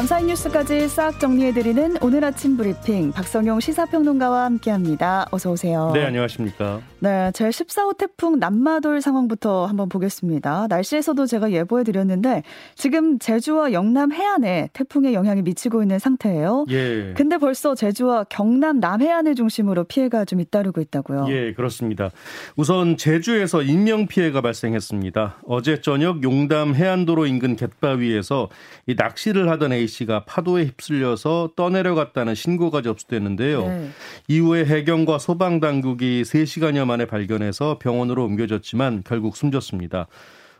[0.00, 5.26] 밤사이 뉴스까지 싹 정리해드리는 오늘 아침 브리핑 박성용 시사평론가와 함께합니다.
[5.30, 5.90] 어서 오세요.
[5.92, 6.80] 네, 안녕하십니까.
[7.02, 10.66] 네, 제 14호 태풍 남마돌 상황부터 한번 보겠습니다.
[10.68, 12.42] 날씨에서도 제가 예보해 드렸는데
[12.74, 16.66] 지금 제주와 영남 해안에 태풍의 영향이 미치고 있는 상태예요.
[16.68, 17.14] 예.
[17.16, 21.26] 근데 벌써 제주와 경남 남해안을 중심으로 피해가 좀 잇따르고 있다고요.
[21.30, 22.10] 예, 그렇습니다.
[22.56, 25.38] 우선 제주에서 인명 피해가 발생했습니다.
[25.46, 28.50] 어제 저녁 용담 해안도로 인근 갯바위에서
[28.86, 33.66] 이 낚시를 하던 A 씨가 파도에 휩쓸려서 떠내려갔다는 신고가 접수됐는데요.
[33.66, 33.88] 네.
[34.28, 40.08] 이후에 해경과 소방 당국이 3시간여 만에 발견해서 병원으로 옮겨졌지만 결국 숨졌습니다.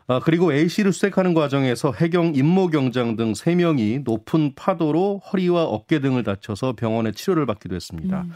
[0.07, 6.23] 아, 그리고 A 씨를 수색하는 과정에서 해경 임모경장 등 3명이 높은 파도로 허리와 어깨 등을
[6.23, 8.21] 다쳐서 병원에 치료를 받기도 했습니다.
[8.21, 8.31] 음.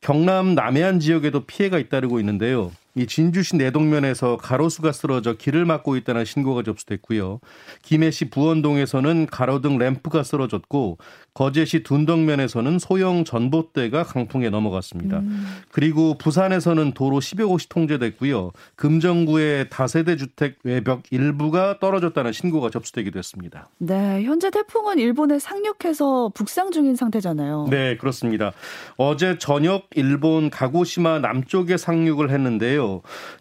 [0.00, 2.72] 경남 남해안 지역에도 피해가 잇따르고 있는데요.
[2.94, 7.40] 이 진주시 내동면에서 가로수가 쓰러져 길을 막고 있다는 신고가 접수됐고요.
[7.82, 10.98] 김해시 부원동에서는 가로등 램프가 쓰러졌고
[11.34, 15.20] 거제시 둔덕면에서는 소형 전봇대가 강풍에 넘어갔습니다.
[15.20, 15.46] 음.
[15.70, 18.50] 그리고 부산에서는 도로 10여 곳이 통제됐고요.
[18.74, 23.68] 금정구의 다세대 주택 외벽 일부가 떨어졌다는 신고가 접수되기도 했습니다.
[23.78, 27.68] 네, 현재 태풍은 일본에 상륙해서 북상 중인 상태잖아요.
[27.70, 28.52] 네, 그렇습니다.
[28.96, 32.89] 어제 저녁 일본 가고시마 남쪽에 상륙을 했는데요.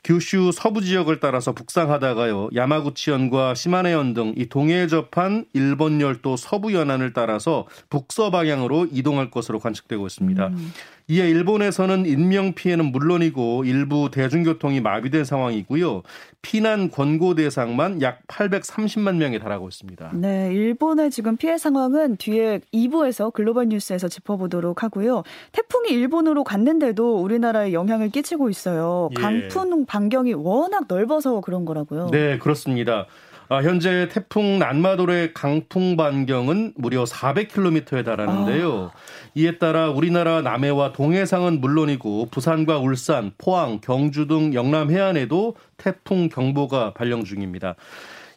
[0.03, 2.49] 규슈 서부 지역을 따라서 북상하다가요.
[2.55, 9.59] 야마구치현과 시마네현 등 이 동해에 접한 일본 열도 서부 연안을 따라서 북서 방향으로 이동할 것으로
[9.59, 10.47] 관측되고 있습니다.
[10.47, 10.73] 음.
[11.09, 16.03] 이에 일본에서는 인명 피해는 물론이고 일부 대중교통이 마비된 상황이고요.
[16.43, 20.11] 피난 권고 대상만 약 830만 명에 달하고 있습니다.
[20.13, 25.23] 네, 일본의 지금 피해 상황은 뒤에 2부에서 글로벌 뉴스에서 짚어보도록 하고요.
[25.51, 29.09] 태풍이 일본으로 갔는데도 우리나라에 영향을 끼치고 있어요.
[29.17, 29.19] 예.
[29.19, 32.09] 강풍 반경이 워낙 넓어서 그런 거라고요.
[32.11, 33.07] 네, 그렇습니다.
[33.51, 38.91] 아, 현재 태풍 난마돌의 강풍 반경은 무려 400km에 달하는데요.
[38.93, 38.97] 아.
[39.33, 46.93] 이에 따라 우리나라 남해와 동해상은 물론이고 부산과 울산, 포항, 경주 등 영남 해안에도 태풍 경보가
[46.93, 47.73] 발령 중입니다.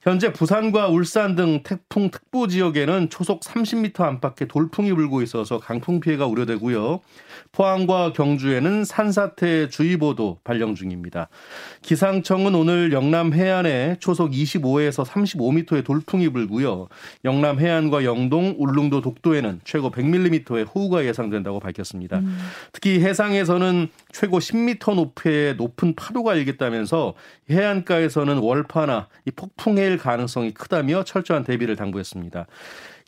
[0.02, 6.26] 현재 부산과 울산 등 태풍 특보 지역에는 초속 30m 안팎의 돌풍이 불고 있어서 강풍 피해가
[6.26, 7.00] 우려되고요.
[7.52, 11.28] 포항과 경주에는 산사태 주의보도 발령 중입니다.
[11.82, 16.88] 기상청은 오늘 영남 해안에 초속 25에서 35m의 돌풍이 불고요.
[17.24, 22.18] 영남 해안과 영동, 울릉도, 독도에는 최고 100mm의 호우가 예상된다고 밝혔습니다.
[22.18, 22.38] 음.
[22.72, 27.14] 특히 해상에서는 최고 10m 높이의 높은 파도가 일겠다면서
[27.50, 32.46] 해안가에서는 월파나 이 폭풍해 일 가능성이 크다며 철저한 대비를 당부했습니다.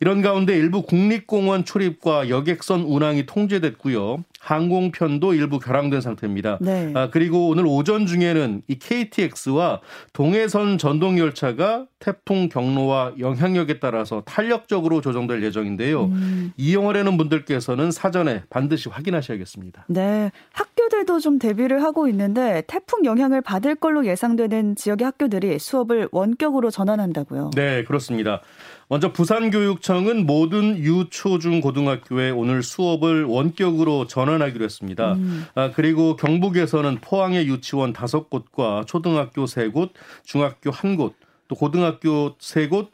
[0.01, 4.23] 이런 가운데 일부 국립공원 출입과 여객선 운항이 통제됐고요.
[4.45, 6.59] 항공편도 일부 결항된 상태입니다.
[6.61, 6.91] 네.
[6.93, 9.81] 아, 그리고 오늘 오전 중에는 이 KTX와
[10.13, 16.05] 동해선 전동 열차가 태풍 경로와 영향력에 따라서 탄력적으로 조정될 예정인데요.
[16.05, 16.53] 음.
[16.57, 19.85] 이용하려는 분들께서는 사전에 반드시 확인하셔야겠습니다.
[19.87, 20.31] 네.
[20.53, 27.49] 학교들도 좀 대비를 하고 있는데 태풍 영향을 받을 걸로 예상되는 지역의 학교들이 수업을 원격으로 전환한다고요.
[27.55, 28.41] 네, 그렇습니다.
[28.87, 35.13] 먼저 부산교육청은 모든 유초중 고등학교에 오늘 수업을 원격으로 전환하기로 했습니다.
[35.13, 35.45] 음.
[35.55, 39.89] 아, 그리고 경북에서는 포항의 유치원 5곳과 초등학교 3곳,
[40.23, 41.13] 중학교 1곳,
[41.47, 42.89] 또 고등학교 3곳,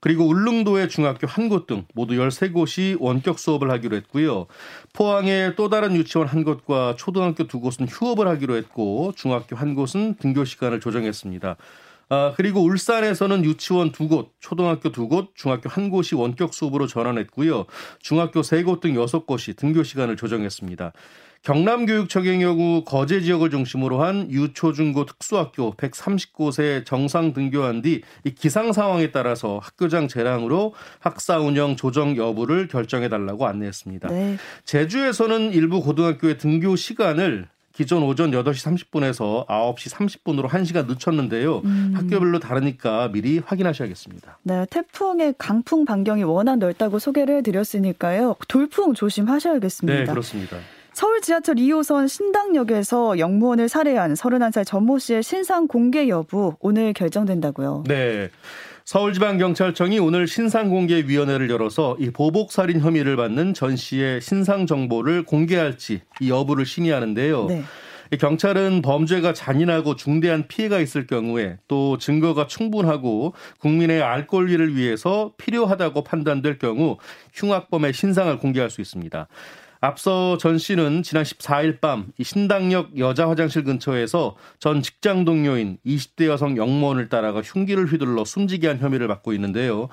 [0.00, 4.46] 그리고 울릉도의 중학교 한 곳 등 모두 13곳이 원격 수업을 하기로 했고요.
[4.92, 10.16] 포항의 또 다른 유치원 한 곳과 초등학교 두 곳은 휴업을 하기로 했고 중학교 한 곳은
[10.16, 11.56] 등교 시간을 조정했습니다.
[12.12, 17.64] 아, 그리고 울산에서는 유치원 두 곳, 초등학교 두 곳, 중학교 한 곳이 원격 수업으로 전환했고요.
[18.00, 20.92] 중학교 세 곳 등 여섯 곳이 등교 시간을 조정했습니다.
[21.40, 28.02] 경남교육청의 경우 거제 지역을 중심으로 한 유초중고 특수학교 130곳에 정상 등교한 뒤이
[28.36, 34.08] 기상 상황에 따라서 학교장 재량으로 학사 운영 조정 여부를 결정해 달라고 안내했습니다.
[34.08, 34.36] 네.
[34.64, 41.62] 제주에서는 일부 고등학교의 등교 시간을 기존 오전 8시 30분에서 9시 30분으로 1시간 늦췄는데요.
[41.64, 41.92] 음.
[41.96, 44.38] 학교별로 다르니까 미리 확인하셔야겠습니다.
[44.42, 48.36] 네, 태풍의 강풍 반경이 워낙 넓다고 소개를 해드렸으니까요.
[48.48, 49.98] 돌풍 조심하셔야겠습니다.
[50.00, 50.56] 네, 그렇습니다.
[50.92, 57.84] 서울 지하철 2호선 신당역에서 영무원을 살해한 31살 전모 씨의 신상 공개 여부 오늘 결정된다고요.
[57.86, 58.28] 네.
[58.84, 66.66] 서울지방경찰청이 오늘 신상공개위원회를 열어서 이 보복살인 혐의를 받는 전 씨의 신상 정보를 공개할지 이 여부를
[66.66, 67.46] 심의하는데요.
[67.46, 67.62] 네.
[68.18, 76.04] 경찰은 범죄가 잔인하고 중대한 피해가 있을 경우에 또 증거가 충분하고 국민의 알 권리를 위해서 필요하다고
[76.04, 76.98] 판단될 경우
[77.32, 79.28] 흉악범의 신상을 공개할 수 있습니다.
[79.84, 86.56] 앞서 전 씨는 지난 14일 밤 신당역 여자 화장실 근처에서 전 직장 동료인 20대 여성
[86.56, 89.88] 영무원을 따라가 흉기를 휘둘러 숨지게 한 혐의를 받고 있는데요.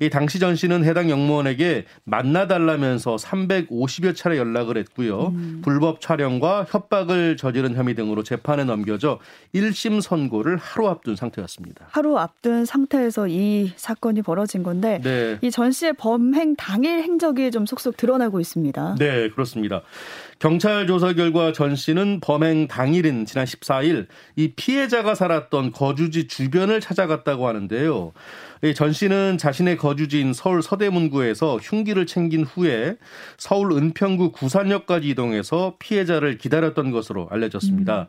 [0.00, 5.26] 이 당시 전 씨는 해당 영무원에게 만나달라면서 350여 차례 연락을 했고요.
[5.34, 5.60] 음.
[5.62, 9.18] 불법 촬영과 협박을 저지른 혐의 등으로 재판에 넘겨져
[9.54, 11.88] 1심 선고를 하루 앞둔 상태였습니다.
[11.90, 15.38] 하루 앞둔 상태에서 이 사건이 벌어진 건데 네.
[15.42, 18.96] 이전 씨의 범행 당일 행적이 좀 속속 드러나고 있습니다.
[18.98, 19.82] 네, 그렇습니다.
[20.38, 27.46] 경찰 조사 결과 전 씨는 범행 당일인 지난 14일 이 피해자가 살았던 거주지 주변을 찾아갔다고
[27.46, 28.12] 하는데요.
[28.72, 32.96] 전 씨는 자신의 거주지인 서울 서대문구에서 흉기를 챙긴 후에
[33.36, 38.08] 서울 은평구 구산역까지 이동해서 피해자를 기다렸던 것으로 알려졌습니다.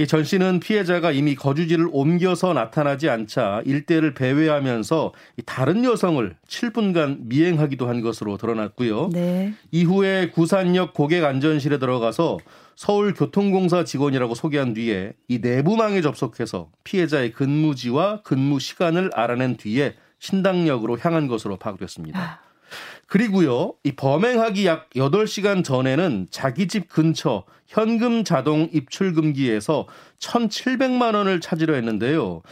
[0.00, 0.06] 음.
[0.06, 5.12] 전 씨는 피해자가 이미 거주지를 옮겨서 나타나지 않자 일대를 배회하면서
[5.46, 9.10] 다른 여성을 7분간 미행하기도 한 것으로 드러났고요.
[9.12, 9.54] 네.
[9.70, 12.38] 이후에 구산역 고객 안전 실에 들어가서
[12.76, 21.26] 서울교통공사 직원이라고 소개한 뒤에 이 내부망에 접속해서 피해자의 근무지와 근무 시간을 알아낸 뒤에 신당역으로 향한
[21.26, 22.18] 것으로 파악됐습니다.
[22.18, 22.38] 아.
[23.06, 29.86] 그리고요, 이 범행하기 약 8시간 전에는 자기 집 근처 현금 자동 입출 금기에서
[30.20, 32.42] 1,700만 원을 찾으려 했는데요.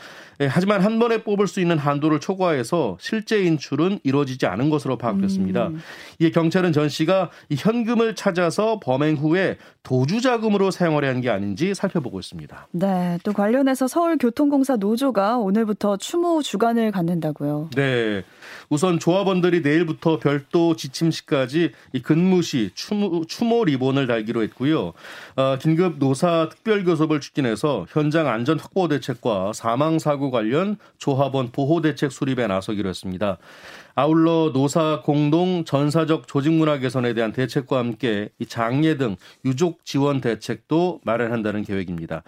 [0.40, 5.66] 예, 하지만 한 번에 뽑을 수 있는 한도를 초과해서 실제 인출은 이루어지지 않은 것으로 파악됐습니다.
[5.66, 5.82] 음.
[6.18, 11.74] 이에 경찰은 전 씨가 이 현금을 찾아서 범행 후에 도주 자금으로 사용하려 한 게 아닌지
[11.74, 12.68] 살펴보고 있습니다.
[12.70, 17.68] 네, 또 관련해서 서울교통공사 노조가 오늘부터 추모 주간을 갖는다고요.
[17.76, 18.24] 네.
[18.70, 24.94] 우선 조합원들이 내일부터 별도 지침시까지 이 근무 시 추모, 추모 리본을 달기로 했고요.
[25.36, 32.12] 어, 긴급 노사 특별교섭을 추진해서 현장 안전 확보 대책과 사망 사고 관련 조합원 보호 대책
[32.12, 33.38] 수립에 나서기로 했습니다.
[33.94, 40.20] 아울러 노사 공동 전사적 조직 문화 개선에 대한 대책과 함께 이 장례 등 유족 지원
[40.20, 42.22] 대책도 마련한다는 계획입니다.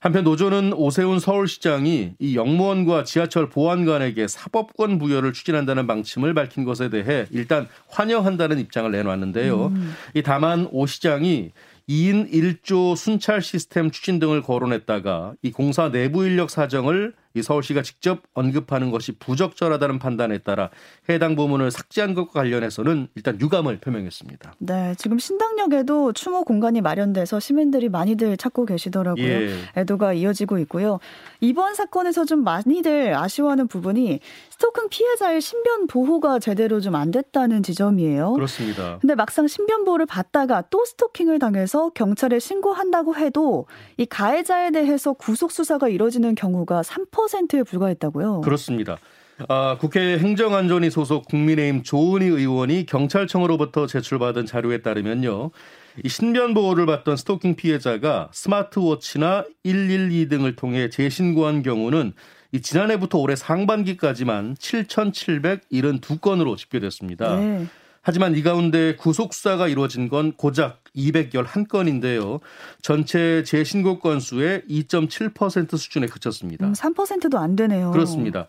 [0.00, 7.26] 한편 노조는 오세훈 서울시장이 이 영무원과 지하철 보안관에게 사법권 부여를 추진한다는 방침을 밝힌 것에 대해
[7.30, 9.66] 일단 환영한다는 입장을 내놓았는데요.
[9.66, 9.94] 음.
[10.14, 11.50] 이 다만 오 시장이
[11.90, 18.22] 2인 1조 순찰 시스템 추진 등을 거론했다가 이 공사 내부 인력 사정을 이 서울시가 직접
[18.34, 20.70] 언급하는 것이 부적절하다는 판단에 따라
[21.08, 24.54] 해당 부문을 삭제한 것과 관련해서는 일단 유감을 표명했습니다.
[24.58, 29.24] 네, 지금 신당역에도 추모 공간이 마련돼서 시민들이 많이들 찾고 계시더라고요.
[29.24, 29.56] 예.
[29.76, 31.00] 애도가 이어지고 있고요.
[31.40, 38.34] 이번 사건에서 좀 많이들 아쉬워하는 부분이 스토킹 피해자의 신변 보호가 제대로 좀 안 됐다는 지점이에요.
[38.34, 38.98] 그렇습니다.
[39.00, 43.66] 근데 막상 신변 보호를 받다가 또 스토킹을 당해서 경찰에 신고한다고 해도
[43.96, 48.42] 이 가해자에 대해서 구속 수사가 이뤄지는 경우가 3% 10%에 불과했다고요?
[48.42, 48.98] 그렇습니다.
[49.48, 55.50] 아, 국회 행정안전위 소속 국민의힘 조은희 의원이 경찰청으로부터 제출받은 자료에 따르면요.
[56.04, 62.12] 이 신변 보호를 받던 스토킹 피해자가 스마트워치나 112 등을 통해 재신고한 경우는
[62.52, 67.36] 이 지난해부터 올해 상반기까지만 7,772건으로 집계됐습니다.
[67.36, 67.66] 네.
[68.02, 72.40] 하지만 이 가운데 구속 수사가 이루어진 건 고작 211건인데요.
[72.82, 76.66] 전체 재신고 건수의 2.7% 수준에 그쳤습니다.
[76.66, 77.90] 음, 3%도 안 되네요.
[77.90, 78.46] 그렇습니다.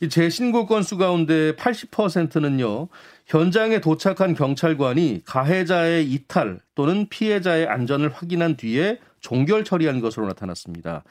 [0.00, 2.88] 이 재신고 건수 가운데 80%는요.
[3.26, 11.04] 현장에 도착한 경찰관이 가해자의 이탈 또는 피해자의 안전을 확인한 뒤에 종결 처리한 것으로 나타났습니다.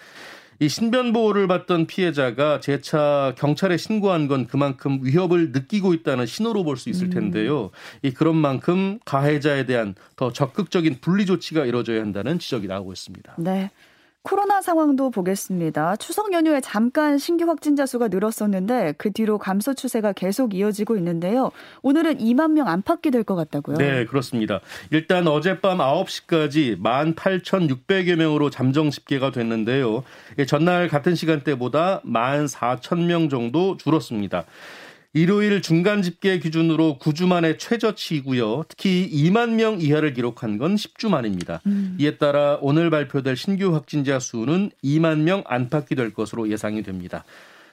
[0.61, 6.75] 이 신변 보호를 받던 피해자가 재차 경찰에 신고한 건 그만큼 위협을 느끼고 있다는 신호로 볼
[6.75, 7.09] 수 있을 음.
[7.11, 7.71] 텐데요.
[8.01, 13.35] 이 그런 만큼 가해자에 대한 더 적극적인 분리 조치가 이루어져야 한다는 지적이 나오고 있습니다.
[13.37, 13.71] 네.
[14.29, 15.95] 코로나 상황도 보겠습니다.
[15.95, 21.49] 추석 연휴에 잠깐 신규 확진자 수가 늘었었는데 그 뒤로 감소 추세가 계속 이어지고 있는데요.
[21.81, 23.77] 오늘은 2만 명 안팎이 될 것 같다고요.
[23.77, 24.59] 네, 그렇습니다.
[24.91, 30.03] 일단 어젯밤 9시까지 18,600여 명으로 잠정 집계가 됐는데요.
[30.47, 34.45] 전날 같은 시간대보다 14,000명 정도 줄었습니다.
[35.13, 38.65] 일요일 중간 집계 기준으로 9주 만에 최저치이고요.
[38.67, 41.61] 특히 2만 명 이하를 기록한 건 10주 만입니다.
[41.65, 41.97] 음.
[41.99, 47.23] 이에 따라 오늘 발표될 신규 확진자 수는 2만 명 안팎이 될 것으로 예상이 됩니다.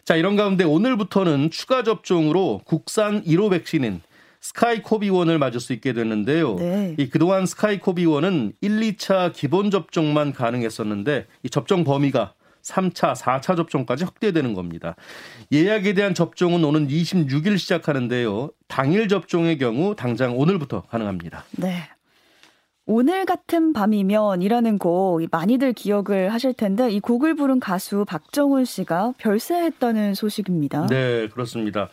[0.05, 4.01] 자, 이런 가운데 오늘부터는 추가 접종으로 국산 1호 백신인
[4.41, 6.55] 스카이코비원을 맞을 수 있게 됐는데요.
[6.55, 6.95] 네.
[6.99, 12.33] 이 그동안 스카이코비원은 1, 2차 기본 접종만 가능했었는데 이 접종 범위가
[12.67, 14.97] 3차, 4차 접종까지 확대되는 겁니다.
[15.53, 18.51] 예약에 대한 접종은 오는 26일 시작하는데요.
[18.67, 21.45] 당일 접종의 경우 당장 오늘부터 가능합니다.
[21.53, 21.89] 네.
[22.89, 30.15] 오늘 같은 밤이면이라는 곡 많이들 기억을 하실 텐데 이 곡을 부른 가수 박정훈 씨가 별세했다는
[30.15, 30.87] 소식입니다.
[30.87, 31.89] 네, 그렇습니다.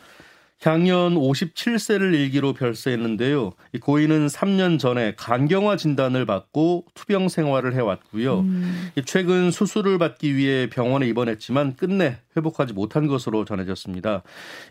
[0.64, 3.52] 향년 57세를 일기로 별세했는데요.
[3.74, 8.40] 이 고인은 3년 전에 간경화 진단을 받고 투병 생활을 해왔고요.
[8.40, 8.90] 음.
[9.04, 14.22] 최근 수술을 받기 위해 병원에 입원했지만 끝내 회복하지 못한 것으로 전해졌습니다.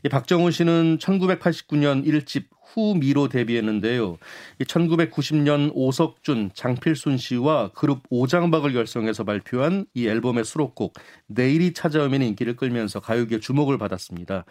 [0.04, 4.18] 이 박정훈 씨는 1989년 1집 후미로 데뷔했는데요.
[4.60, 10.96] 1990년 오석준, 장필순 씨와 그룹 오장박을 결성해서 발표한 이 앨범의 수록곡
[11.28, 14.46] 내일이 찾아오면 인기를 끌면서 가요계 주목을 받았습니다.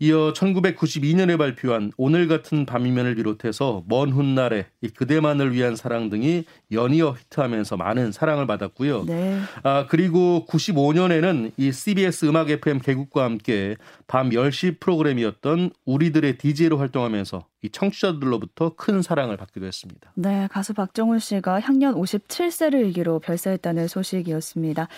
[0.00, 7.76] 이어 1992년에 발표한 오늘 같은 밤이면을 비롯해서 먼 훗날에 그대만을 위한 사랑 등이 연이어 히트하면서
[7.76, 9.04] 많은 사랑을 받았고요.
[9.06, 9.38] 네.
[9.62, 13.76] 아 그리고 95년에는 이 CBS 음악 FM 개국과 함께
[14.06, 20.12] 밤 10시 프로그램이었던 우리들의 DJ로 활동하면서 이 청취자들로부터 큰 사랑을 받기도 했습니다.
[20.14, 24.88] 네, 가수 박정훈 씨가 향년 57세를 일기로 별세했다는 소식이었습니다.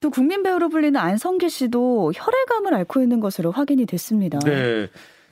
[0.00, 4.38] 또 국민 배우로 불리는 안성기 씨도 혈액암을 앓고 있는 것으로 확인이 됐습니다.
[4.40, 4.88] 네.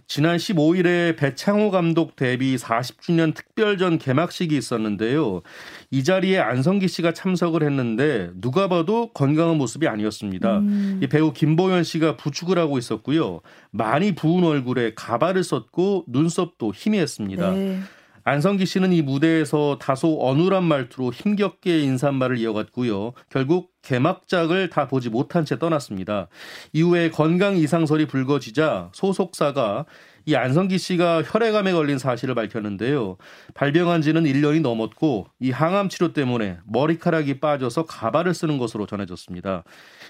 [0.08, 5.42] 지난 15일에 배창호 감독 데뷔 40주년 특별전 개막식이 있었는데요.
[5.90, 10.58] 이 자리에 안성기 씨가 참석을 했는데 누가 봐도 건강한 모습이 아니었습니다.
[10.58, 11.00] 음.
[11.02, 13.40] 이 배우 김보현 씨가 부축을 하고 있었고요.
[13.72, 17.50] 많이 부은 얼굴에 가발을 썼고 눈썹도 희미했습니다.
[17.50, 17.80] 네.
[18.28, 23.12] 안성기 씨는 이 무대에서 다소 어눌한 말투로 힘겹게 인사말을 이어갔고요.
[23.30, 26.26] 결국 개막작을 다 보지 못한 채 떠났습니다.
[26.72, 29.84] 이후에 건강 이상설이 불거지자 소속사가
[30.28, 33.16] 이 안성기 씨가 혈액암에 걸린 사실을 밝혔는데요.
[33.54, 39.62] 발병한 지는 1년이 넘었고 이 항암 치료 때문에 머리카락이 빠져서 가발을 쓰는 것으로 전해졌습니다.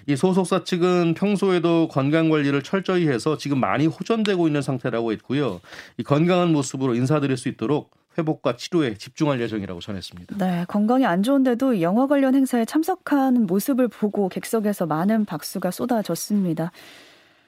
[0.06, 5.61] 이 소속사 측은 평소에도 건강 관리를 철저히 해서 지금 많이 호전되고 있는 상태라고 했고요.
[5.99, 10.37] 이 건강한 모습으로 인사드릴 수 있도록 회복과 치료에 집중할 예정이라고 전했습니다.
[10.38, 16.73] 네, 건강이 안 좋은데도 영화 관련 행사에 참석하는 모습을 보고 객석에서 많은 박수가 쏟아졌습니다.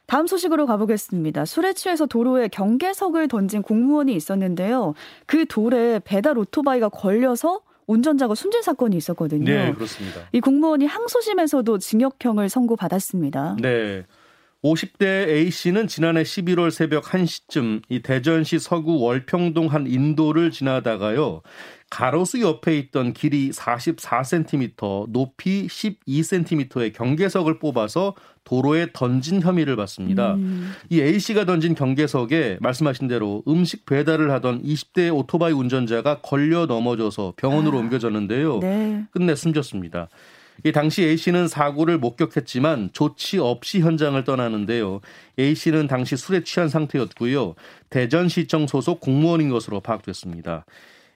[0.06, 1.44] 다음 소식으로 가보겠습니다.
[1.44, 4.94] 술에 취해서 도로에 경계석을 던진 공무원이 있었는데요.
[5.26, 9.44] 그 돌에 배달 오토바이가 걸려서 운전자가 숨진 사건이 있었거든요.
[9.44, 10.20] 네, 그렇습니다.
[10.32, 13.56] 이 공무원이 항소심에서도 징역형을 선고받았습니다.
[13.60, 14.04] 네.
[14.64, 21.42] 50대 A씨는 지난해 11월 새벽 1시쯤 이 대전시 서구 월평동 한 인도를 지나다가요.
[21.90, 30.34] 가로수 옆에 있던 길이 44cm, 높이 12cm의 경계석을 뽑아서 도로에 던진 혐의를 받습니다.
[30.34, 30.72] 음.
[30.90, 37.78] 이 A씨가 던진 경계석에 말씀하신 대로 음식 배달을 하던 20대 오토바이 운전자가 걸려 넘어져서 병원으로
[37.78, 37.80] 아.
[37.80, 38.58] 옮겨졌는데요.
[38.58, 39.04] 네.
[39.10, 40.08] 끝내 숨졌습니다.
[40.64, 45.00] 이 당시 A 씨는 사고를 목격했지만 조치 없이 현장을 떠나는데요.
[45.38, 47.54] A 씨는 당시 술에 취한 상태였고요.
[47.90, 50.64] 대전시청 소속 공무원인 것으로 파악됐습니다.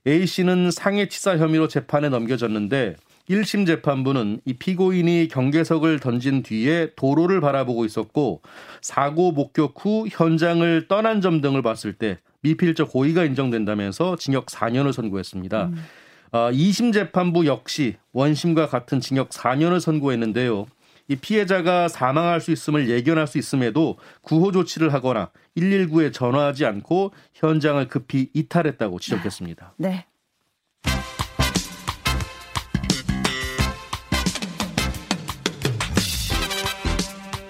[0.06, 2.96] A 씨는 상해치사 혐의로 재판에 넘겨졌는데
[3.30, 8.42] 1심 재판부는 이 피고인이 경계석을 던진 뒤에 도로를 바라보고 있었고
[8.80, 15.66] 사고 목격 후 현장을 떠난 점 등을 봤을 때 미필적 고의가 인정된다면서 징역 4년을 선고했습니다.
[15.66, 15.84] 음.
[16.32, 20.66] 2심 아, 재판부 역시 원심과 같은 징역 4년을 선고했는데요.
[21.08, 27.86] 이 피해자가 사망할 수 있음을 예견할 수 있음에도 구호 조치를 하거나 119에 전화하지 않고 현장을
[27.88, 29.74] 급히 이탈했다고 지적했습니다.
[29.76, 30.06] 네.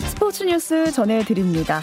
[0.00, 1.82] 스포츠 뉴스 전해드립니다.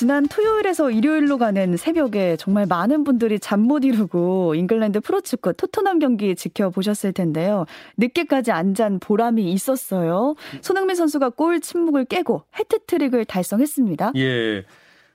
[0.00, 6.34] 지난 토요일에서 일요일로 가는 새벽에 정말 많은 분들이 잠 못 이루고 잉글랜드 프로축구 토트넘 경기
[6.34, 7.66] 지켜보셨을 텐데요.
[7.98, 10.36] 늦게까지 안 잔 보람이 있었어요.
[10.62, 14.12] 손흥민 선수가 골 침묵을 깨고 해트트릭을 달성했습니다.
[14.16, 14.64] 예.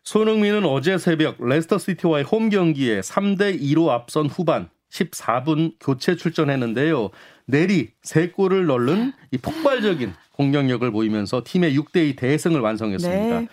[0.04, 7.10] 손흥민은 어제 새벽 레스터 시티와의 홈 경기에 3대 2로 앞선 후반 14분 교체 출전했는데요.
[7.48, 13.40] 내리 3골을 넣는 이 폭발적인 공격력을 보이면서 팀의 6대2 대승을 완성했습니다.
[13.40, 13.48] 네.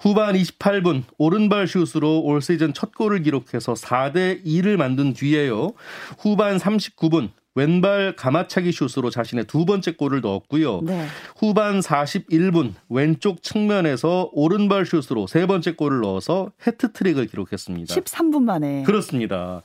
[0.00, 5.72] 후반 28분 오른발 슛으로 올 시즌 첫 골을 기록해서 4대 2를 만든 뒤에요.
[6.18, 10.82] 후반 39분 왼발 감아차기 슛으로 자신의 두 번째 골을 넣었고요.
[10.82, 11.06] 네.
[11.36, 17.94] 후반 41분 왼쪽 측면에서 오른발 슛으로 세 번째 골을 넣어서 해트트릭을 기록했습니다.
[17.94, 18.82] 13분 만에.
[18.84, 19.62] 그렇습니다.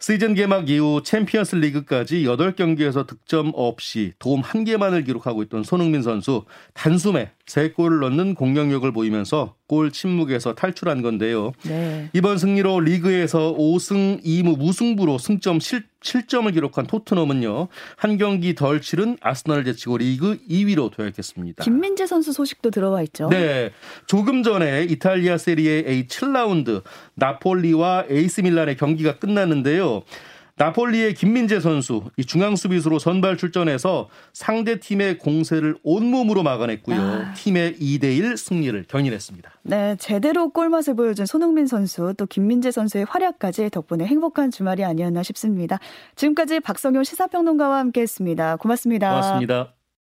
[0.00, 7.32] 시즌 개막 이후 챔피언스 리그까지 8경기에서 득점 없이 도움 1개만을 기록하고 있던 손흥민 선수 단숨에
[7.46, 11.52] 3골을 넣는 공격력을 보이면서 골 침묵에서 탈출한 건데요.
[11.64, 12.10] 네.
[12.12, 17.68] 이번 승리로 리그에서 5승 2무 무승부로 승점 7, 7점을 기록한 토트넘은요.
[17.96, 21.64] 한 경기 덜 치른 아스널을 제치고 리그 2위로 도약했습니다.
[21.64, 23.28] 김민재 선수 소식도 들어와 있죠.
[23.28, 23.70] 네.
[24.06, 26.82] 조금 전에 이탈리아 세리에 A 7라운드
[27.14, 30.02] 나폴리와 에이스 밀란의 경기가 끝났는데요.
[30.56, 36.98] 나폴리의 김민재 선수 이 중앙 수비수로 선발 출전해서 상대 팀의 공세를 온몸으로 막아냈고요.
[36.98, 37.34] 아.
[37.34, 39.50] 팀의 2대 1 승리를 견인했습니다.
[39.62, 45.78] 네, 제대로 골맛을 보여준 손흥민 선수 또 김민재 선수의 활약까지 덕분에 행복한 주말이 아니었나 싶습니다.
[46.14, 48.56] 지금까지 박성효 시사평론가와 함께했습니다.
[48.56, 49.10] 고맙습니다.
[49.10, 49.75] 고맙습니다.